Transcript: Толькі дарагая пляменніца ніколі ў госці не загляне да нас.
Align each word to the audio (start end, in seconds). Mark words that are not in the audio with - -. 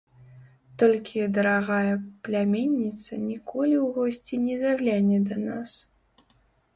Толькі 0.83 1.25
дарагая 1.35 1.91
пляменніца 2.27 3.19
ніколі 3.25 3.75
ў 3.81 3.83
госці 3.99 4.35
не 4.47 4.55
загляне 4.65 5.17
да 5.29 5.37
нас. 5.43 5.75